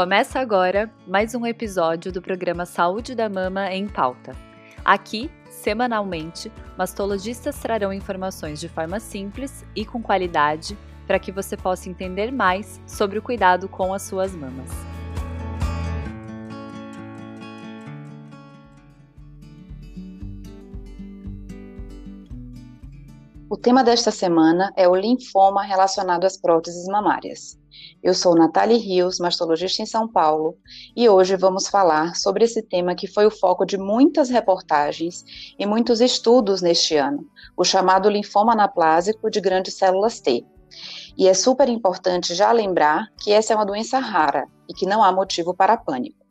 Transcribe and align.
Começa 0.00 0.40
agora 0.40 0.90
mais 1.06 1.34
um 1.34 1.44
episódio 1.44 2.10
do 2.10 2.22
programa 2.22 2.64
Saúde 2.64 3.14
da 3.14 3.28
Mama 3.28 3.70
em 3.70 3.86
Pauta. 3.86 4.34
Aqui, 4.82 5.30
semanalmente, 5.50 6.50
mastologistas 6.74 7.58
trarão 7.58 7.92
informações 7.92 8.58
de 8.58 8.66
forma 8.66 8.98
simples 8.98 9.62
e 9.76 9.84
com 9.84 10.02
qualidade 10.02 10.74
para 11.06 11.18
que 11.18 11.30
você 11.30 11.54
possa 11.54 11.90
entender 11.90 12.32
mais 12.32 12.80
sobre 12.86 13.18
o 13.18 13.22
cuidado 13.22 13.68
com 13.68 13.92
as 13.92 14.00
suas 14.00 14.34
mamas. 14.34 14.70
O 23.50 23.56
tema 23.58 23.84
desta 23.84 24.10
semana 24.10 24.72
é 24.78 24.88
o 24.88 24.96
linfoma 24.96 25.62
relacionado 25.62 26.24
às 26.24 26.38
próteses 26.38 26.86
mamárias. 26.86 27.59
Eu 28.02 28.14
sou 28.14 28.34
Nathalie 28.34 28.78
Rios, 28.78 29.18
mastologista 29.18 29.82
em 29.82 29.86
São 29.86 30.08
Paulo, 30.08 30.56
e 30.96 31.06
hoje 31.06 31.36
vamos 31.36 31.68
falar 31.68 32.16
sobre 32.16 32.44
esse 32.44 32.62
tema 32.62 32.94
que 32.94 33.06
foi 33.06 33.26
o 33.26 33.30
foco 33.30 33.66
de 33.66 33.76
muitas 33.76 34.30
reportagens 34.30 35.22
e 35.58 35.66
muitos 35.66 36.00
estudos 36.00 36.62
neste 36.62 36.96
ano, 36.96 37.26
o 37.54 37.62
chamado 37.62 38.08
linfoma 38.08 38.54
anaplásico 38.54 39.30
de 39.30 39.38
grandes 39.38 39.74
células 39.74 40.18
T. 40.18 40.42
E 41.14 41.28
é 41.28 41.34
super 41.34 41.68
importante 41.68 42.34
já 42.34 42.50
lembrar 42.52 43.06
que 43.22 43.32
essa 43.32 43.52
é 43.52 43.56
uma 43.56 43.66
doença 43.66 43.98
rara 43.98 44.48
e 44.66 44.72
que 44.72 44.86
não 44.86 45.04
há 45.04 45.12
motivo 45.12 45.52
para 45.52 45.76
pânico. 45.76 46.24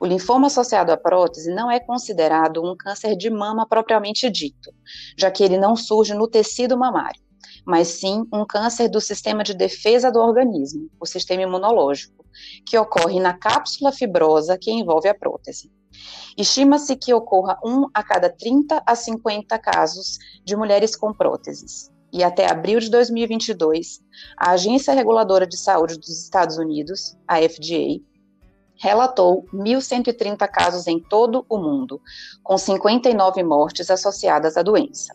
O 0.00 0.06
linfoma 0.06 0.48
associado 0.48 0.90
à 0.90 0.96
prótese 0.96 1.54
não 1.54 1.70
é 1.70 1.78
considerado 1.78 2.64
um 2.64 2.76
câncer 2.76 3.14
de 3.14 3.30
mama 3.30 3.64
propriamente 3.64 4.28
dito, 4.28 4.74
já 5.16 5.30
que 5.30 5.44
ele 5.44 5.56
não 5.56 5.76
surge 5.76 6.14
no 6.14 6.26
tecido 6.26 6.76
mamário, 6.76 7.20
mas 7.66 7.88
sim 7.88 8.26
um 8.32 8.44
câncer 8.44 8.88
do 8.88 9.00
sistema 9.00 9.42
de 9.42 9.54
defesa 9.54 10.10
do 10.10 10.18
organismo, 10.18 10.88
o 11.00 11.06
sistema 11.06 11.42
imunológico, 11.42 12.24
que 12.66 12.78
ocorre 12.78 13.20
na 13.20 13.34
cápsula 13.34 13.92
fibrosa 13.92 14.58
que 14.58 14.70
envolve 14.70 15.08
a 15.08 15.14
prótese. 15.14 15.70
Estima-se 16.36 16.96
que 16.96 17.12
ocorra 17.12 17.58
um 17.64 17.86
a 17.92 18.02
cada 18.02 18.30
30 18.30 18.82
a 18.86 18.94
50 18.94 19.58
casos 19.58 20.18
de 20.44 20.56
mulheres 20.56 20.96
com 20.96 21.12
próteses. 21.12 21.90
E 22.12 22.24
até 22.24 22.50
abril 22.50 22.80
de 22.80 22.90
2022, 22.90 24.00
a 24.36 24.52
Agência 24.52 24.92
Reguladora 24.92 25.46
de 25.46 25.56
Saúde 25.56 25.96
dos 25.96 26.08
Estados 26.08 26.58
Unidos, 26.58 27.16
a 27.26 27.36
FDA, 27.36 28.00
relatou 28.80 29.44
1.130 29.52 30.48
casos 30.48 30.86
em 30.86 30.98
todo 30.98 31.44
o 31.48 31.58
mundo, 31.58 32.00
com 32.42 32.56
59 32.56 33.42
mortes 33.44 33.90
associadas 33.90 34.56
à 34.56 34.62
doença. 34.62 35.14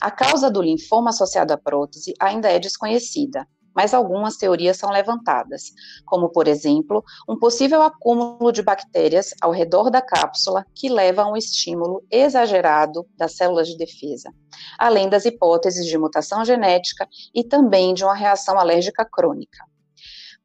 A 0.00 0.10
causa 0.10 0.50
do 0.50 0.62
linfoma 0.62 1.10
associado 1.10 1.52
à 1.52 1.56
prótese 1.56 2.14
ainda 2.20 2.48
é 2.48 2.58
desconhecida, 2.58 3.46
mas 3.74 3.94
algumas 3.94 4.36
teorias 4.36 4.76
são 4.76 4.90
levantadas, 4.90 5.72
como, 6.04 6.30
por 6.30 6.48
exemplo, 6.48 7.04
um 7.28 7.38
possível 7.38 7.82
acúmulo 7.82 8.50
de 8.50 8.62
bactérias 8.62 9.30
ao 9.40 9.52
redor 9.52 9.90
da 9.90 10.02
cápsula 10.02 10.64
que 10.74 10.88
leva 10.88 11.22
a 11.22 11.30
um 11.30 11.36
estímulo 11.36 12.02
exagerado 12.10 13.06
das 13.16 13.36
células 13.36 13.68
de 13.68 13.76
defesa, 13.76 14.32
além 14.78 15.08
das 15.08 15.24
hipóteses 15.24 15.86
de 15.86 15.98
mutação 15.98 16.44
genética 16.44 17.08
e 17.34 17.44
também 17.44 17.94
de 17.94 18.04
uma 18.04 18.14
reação 18.14 18.58
alérgica 18.58 19.04
crônica 19.04 19.58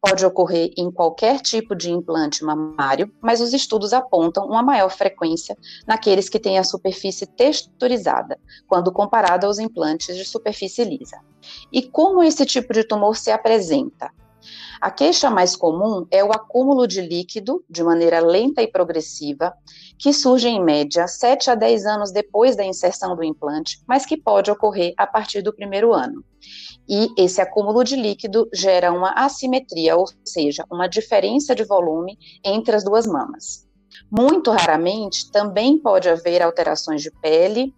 pode 0.03 0.25
ocorrer 0.25 0.73
em 0.77 0.91
qualquer 0.91 1.39
tipo 1.39 1.73
de 1.73 1.89
implante 1.89 2.43
mamário, 2.43 3.09
mas 3.21 3.39
os 3.39 3.53
estudos 3.53 3.93
apontam 3.93 4.45
uma 4.45 4.61
maior 4.61 4.89
frequência 4.89 5.57
naqueles 5.87 6.27
que 6.27 6.37
têm 6.37 6.59
a 6.59 6.63
superfície 6.65 7.25
texturizada, 7.25 8.37
quando 8.67 8.91
comparado 8.91 9.47
aos 9.47 9.59
implantes 9.59 10.17
de 10.17 10.25
superfície 10.25 10.83
lisa. 10.83 11.17
E 11.71 11.81
como 11.81 12.21
esse 12.21 12.45
tipo 12.45 12.73
de 12.73 12.83
tumor 12.83 13.15
se 13.15 13.31
apresenta? 13.31 14.11
A 14.81 14.91
queixa 14.91 15.29
mais 15.29 15.55
comum 15.55 16.05
é 16.11 16.23
o 16.23 16.31
acúmulo 16.31 16.87
de 16.87 17.01
líquido, 17.01 17.63
de 17.69 17.83
maneira 17.83 18.19
lenta 18.19 18.61
e 18.61 18.67
progressiva, 18.67 19.53
que 19.97 20.11
surge 20.11 20.47
em 20.47 20.63
média 20.63 21.07
7 21.07 21.51
a 21.51 21.55
10 21.55 21.85
anos 21.85 22.11
depois 22.11 22.55
da 22.55 22.65
inserção 22.65 23.15
do 23.15 23.23
implante, 23.23 23.81
mas 23.87 24.05
que 24.05 24.17
pode 24.17 24.51
ocorrer 24.51 24.93
a 24.97 25.07
partir 25.07 25.41
do 25.41 25.53
primeiro 25.53 25.93
ano. 25.93 26.23
E 26.87 27.09
esse 27.17 27.39
acúmulo 27.39 27.83
de 27.83 27.95
líquido 27.95 28.49
gera 28.53 28.91
uma 28.91 29.11
assimetria, 29.11 29.95
ou 29.95 30.05
seja, 30.25 30.65
uma 30.69 30.87
diferença 30.87 31.55
de 31.55 31.63
volume 31.63 32.17
entre 32.43 32.75
as 32.75 32.83
duas 32.83 33.07
mamas. 33.07 33.65
Muito 34.11 34.51
raramente, 34.51 35.31
também 35.31 35.77
pode 35.77 36.09
haver 36.09 36.41
alterações 36.41 37.01
de 37.01 37.09
pele, 37.09 37.73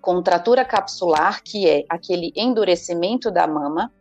contratura 0.00 0.64
capsular, 0.64 1.42
que 1.42 1.68
é 1.68 1.84
aquele 1.88 2.32
endurecimento 2.36 3.30
da 3.30 3.46
mama, 3.46 3.92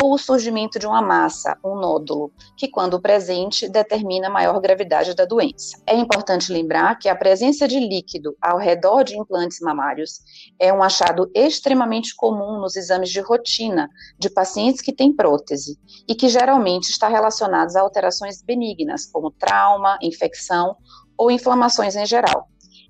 ou 0.00 0.14
o 0.14 0.18
surgimento 0.18 0.78
de 0.78 0.86
uma 0.86 1.02
massa, 1.02 1.58
um 1.62 1.74
nódulo, 1.74 2.32
que, 2.56 2.68
quando 2.68 3.00
presente, 3.00 3.68
determina 3.68 4.28
a 4.28 4.30
maior 4.30 4.58
gravidade 4.58 5.14
da 5.14 5.26
doença. 5.26 5.76
É 5.86 5.94
importante 5.94 6.50
lembrar 6.50 6.98
que 6.98 7.08
a 7.08 7.14
presença 7.14 7.68
de 7.68 7.78
líquido 7.78 8.34
ao 8.40 8.56
redor 8.56 9.04
de 9.04 9.18
implantes 9.18 9.60
mamários 9.60 10.20
é 10.58 10.72
um 10.72 10.82
achado 10.82 11.30
extremamente 11.34 12.14
comum 12.16 12.58
nos 12.58 12.74
exames 12.74 13.10
de 13.10 13.20
rotina 13.20 13.90
de 14.18 14.30
pacientes 14.30 14.80
que 14.80 14.94
têm 14.94 15.14
prótese 15.14 15.78
e 16.08 16.14
que 16.14 16.28
geralmente 16.28 16.88
está 16.88 17.08
relacionado 17.08 17.76
a 17.76 17.80
alterações 17.80 18.42
benignas, 18.42 19.04
como 19.04 19.30
trauma, 19.30 19.98
infecção 20.00 20.76
ou 21.18 21.30
inflamações 21.30 21.96
em 21.96 22.06
geral. 22.06 22.48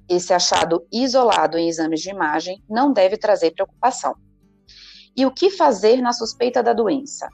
Esse 0.08 0.32
achado 0.32 0.86
isolado 0.92 1.58
em 1.58 1.68
exames 1.68 2.00
de 2.00 2.10
imagem 2.10 2.62
não 2.68 2.92
deve 2.92 3.16
trazer 3.16 3.52
preocupação. 3.52 4.14
E 5.16 5.26
o 5.26 5.30
que 5.30 5.50
fazer 5.50 6.00
na 6.00 6.12
suspeita 6.12 6.62
da 6.62 6.72
doença? 6.72 7.28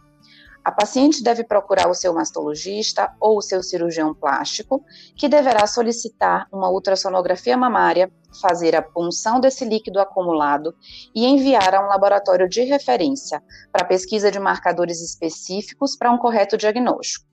A 0.64 0.72
paciente 0.72 1.22
deve 1.22 1.44
procurar 1.44 1.88
o 1.88 1.94
seu 1.94 2.12
mastologista 2.12 3.10
ou 3.20 3.38
o 3.38 3.42
seu 3.42 3.62
cirurgião 3.62 4.12
plástico, 4.12 4.84
que 5.16 5.28
deverá 5.28 5.66
solicitar 5.66 6.46
uma 6.52 6.68
ultrassonografia 6.68 7.56
mamária, 7.56 8.12
fazer 8.42 8.76
a 8.76 8.82
punção 8.82 9.40
desse 9.40 9.64
líquido 9.64 9.98
acumulado 9.98 10.74
e 11.14 11.24
enviar 11.24 11.74
a 11.74 11.82
um 11.82 11.88
laboratório 11.88 12.48
de 12.48 12.64
referência 12.64 13.42
para 13.72 13.86
pesquisa 13.86 14.30
de 14.30 14.38
marcadores 14.38 15.00
específicos 15.00 15.96
para 15.96 16.12
um 16.12 16.18
correto 16.18 16.58
diagnóstico. 16.58 17.26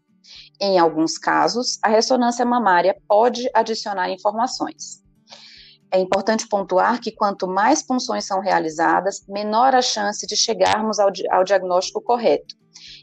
Em 0.61 0.79
alguns 0.79 1.17
casos, 1.17 1.77
a 1.83 1.89
ressonância 1.89 2.45
mamária 2.45 2.95
pode 3.07 3.49
adicionar 3.53 4.09
informações. 4.09 5.04
É 5.91 5.99
importante 5.99 6.47
pontuar 6.47 6.99
que 6.99 7.11
quanto 7.11 7.47
mais 7.47 7.81
punções 7.81 8.25
são 8.25 8.39
realizadas, 8.39 9.25
menor 9.27 9.75
a 9.75 9.81
chance 9.81 10.25
de 10.25 10.35
chegarmos 10.35 10.99
ao, 10.99 11.09
ao 11.31 11.43
diagnóstico 11.43 12.01
correto. 12.01 12.55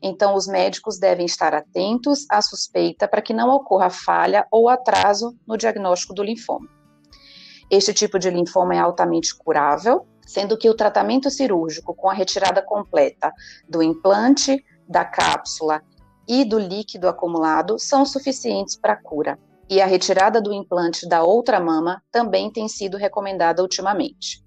Então, 0.03 0.34
os 0.34 0.47
médicos 0.47 0.98
devem 0.98 1.25
estar 1.25 1.54
atentos 1.54 2.26
à 2.28 2.43
suspeita 2.43 3.09
para 3.09 3.22
que 3.22 3.32
não 3.32 3.48
ocorra 3.48 3.88
falha 3.88 4.47
ou 4.50 4.69
atraso 4.69 5.34
no 5.47 5.56
diagnóstico 5.56 6.12
do 6.12 6.22
linfoma. 6.22 6.69
Este 7.70 7.94
tipo 7.94 8.19
de 8.19 8.28
linfoma 8.28 8.75
é 8.75 8.78
altamente 8.78 9.34
curável, 9.34 10.06
sendo 10.26 10.59
que 10.59 10.69
o 10.69 10.75
tratamento 10.75 11.31
cirúrgico 11.31 11.94
com 11.94 12.10
a 12.10 12.14
retirada 12.14 12.60
completa 12.62 13.32
do 13.69 13.82
implante, 13.82 14.62
da 14.87 15.04
cápsula 15.04 15.82
e 16.28 16.44
do 16.44 16.59
líquido 16.59 17.09
acumulado 17.09 17.78
são 17.78 18.04
suficientes 18.04 18.76
para 18.76 18.93
a 18.93 19.03
cura 19.03 19.38
e 19.72 19.81
a 19.81 19.87
retirada 19.87 20.38
do 20.38 20.53
implante 20.53 21.09
da 21.09 21.22
outra 21.22 21.59
mama 21.59 22.03
também 22.12 22.53
tem 22.53 22.69
sido 22.69 22.99
recomendada 22.99 23.62
ultimamente. 23.62 24.44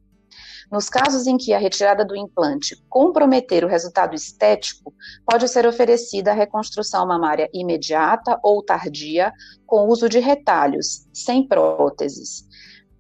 Nos 0.71 0.87
casos 0.87 1.25
em 1.25 1.35
que 1.35 1.51
a 1.51 1.57
retirada 1.57 2.05
do 2.05 2.15
implante 2.15 2.75
comprometer 2.87 3.65
o 3.65 3.67
resultado 3.67 4.13
estético, 4.13 4.93
pode 5.25 5.47
ser 5.47 5.65
oferecida 5.65 6.29
a 6.29 6.35
reconstrução 6.35 7.07
mamária 7.07 7.49
imediata 7.51 8.39
ou 8.43 8.63
tardia 8.63 9.33
com 9.65 9.87
uso 9.87 10.07
de 10.07 10.19
retalhos, 10.19 11.07
sem 11.11 11.47
próteses, 11.47 12.45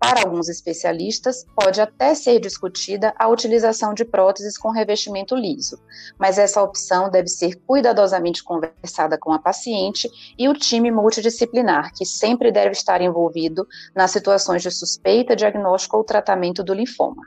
para 0.05 0.21
alguns 0.21 0.47
especialistas, 0.49 1.47
pode 1.55 1.81
até 1.81 2.13
ser 2.13 2.39
discutida 2.39 3.11
a 3.17 3.27
utilização 3.27 3.91
de 3.91 4.05
próteses 4.05 4.55
com 4.55 4.69
revestimento 4.69 5.35
liso, 5.35 5.81
mas 6.19 6.37
essa 6.37 6.61
opção 6.61 7.09
deve 7.09 7.27
ser 7.27 7.55
cuidadosamente 7.65 8.43
conversada 8.43 9.17
com 9.17 9.33
a 9.33 9.39
paciente 9.39 10.07
e 10.37 10.47
o 10.47 10.53
time 10.53 10.91
multidisciplinar, 10.91 11.91
que 11.91 12.05
sempre 12.05 12.51
deve 12.51 12.73
estar 12.73 13.01
envolvido 13.01 13.67
nas 13.95 14.11
situações 14.11 14.61
de 14.61 14.69
suspeita, 14.69 15.35
diagnóstico 15.35 15.97
ou 15.97 16.03
tratamento 16.03 16.63
do 16.63 16.75
linfoma. 16.75 17.23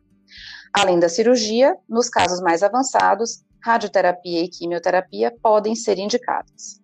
Além 0.73 1.01
da 1.01 1.09
cirurgia, 1.09 1.77
nos 1.89 2.09
casos 2.09 2.41
mais 2.41 2.63
avançados, 2.63 3.43
radioterapia 3.61 4.45
e 4.45 4.49
quimioterapia 4.49 5.35
podem 5.43 5.75
ser 5.75 5.99
indicadas. 5.99 6.81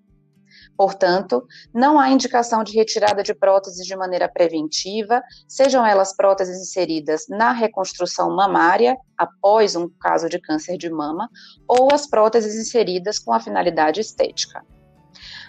Portanto, 0.77 1.47
não 1.73 1.99
há 1.99 2.11
indicação 2.11 2.65
de 2.65 2.75
retirada 2.75 3.23
de 3.23 3.35
próteses 3.35 3.87
de 3.87 3.97
maneira 3.97 4.29
preventiva, 4.29 5.23
sejam 5.49 5.87
elas 5.87 6.15
próteses 6.17 6.61
inseridas 6.61 7.27
na 7.29 7.53
reconstrução 7.53 8.35
mamária, 8.35 8.97
após 9.17 9.77
um 9.77 9.89
caso 10.01 10.29
de 10.29 10.41
câncer 10.41 10.77
de 10.77 10.91
mama, 10.91 11.29
ou 11.69 11.89
as 11.93 12.07
próteses 12.07 12.57
inseridas 12.57 13.19
com 13.19 13.33
a 13.33 13.41
finalidade 13.41 14.01
estética. 14.01 14.65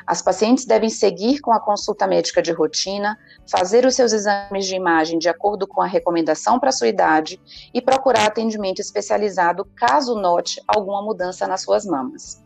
As 0.06 0.22
pacientes 0.22 0.66
devem 0.66 0.90
seguir 0.90 1.40
com 1.40 1.52
a 1.52 1.60
consulta 1.60 2.06
médica 2.06 2.40
de 2.40 2.52
rotina, 2.52 3.18
fazer 3.50 3.86
os 3.86 3.96
seus 3.96 4.14
exames 4.14 4.68
de 4.68 4.76
imagem 4.76 5.18
de 5.18 5.28
acordo 5.28 5.68
com 5.68 5.82
a 5.82 5.88
recomendação 5.88 6.60
para 6.60 6.72
sua 6.72 6.88
idade 6.88 7.42
e 7.74 7.82
procurar 7.82 8.28
atendimento 8.28 8.80
especializado 8.80 9.66
caso 9.76 10.14
note 10.14 10.62
alguma 10.68 11.02
mudança 11.02 11.48
nas 11.48 11.62
suas 11.62 11.86
mamas. 11.86 12.45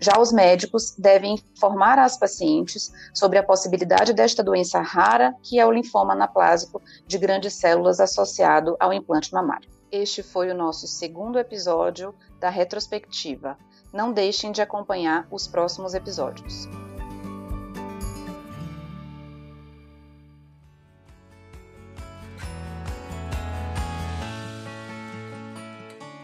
Já 0.00 0.18
os 0.18 0.32
médicos 0.32 0.94
devem 0.98 1.34
informar 1.52 1.98
as 1.98 2.16
pacientes 2.16 2.92
sobre 3.12 3.38
a 3.38 3.42
possibilidade 3.42 4.12
desta 4.12 4.42
doença 4.42 4.80
rara, 4.80 5.34
que 5.42 5.58
é 5.58 5.66
o 5.66 5.72
linfoma 5.72 6.12
anaplásico 6.12 6.82
de 7.06 7.18
grandes 7.18 7.54
células 7.54 8.00
associado 8.00 8.76
ao 8.78 8.92
implante 8.92 9.32
mamário. 9.32 9.68
Este 9.90 10.22
foi 10.22 10.50
o 10.50 10.54
nosso 10.54 10.86
segundo 10.88 11.38
episódio 11.38 12.14
da 12.40 12.50
retrospectiva. 12.50 13.56
Não 13.92 14.12
deixem 14.12 14.50
de 14.50 14.60
acompanhar 14.60 15.26
os 15.30 15.46
próximos 15.46 15.94
episódios. 15.94 16.68